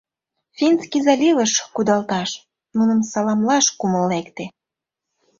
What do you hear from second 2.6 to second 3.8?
нуным саламлаш